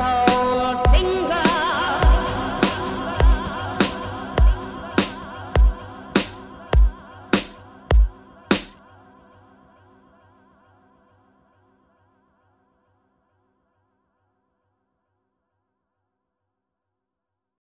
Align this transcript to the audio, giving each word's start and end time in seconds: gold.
gold. 0.00 0.89